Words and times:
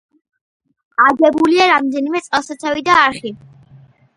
აგებულია 1.03 1.67
რამდენიმე 1.73 2.23
წყალსაცავი 2.29 2.85
და 2.89 2.97
არხი. 3.03 3.37